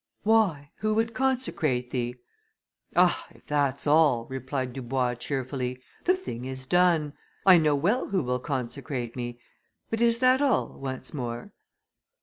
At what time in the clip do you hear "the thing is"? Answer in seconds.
6.05-6.65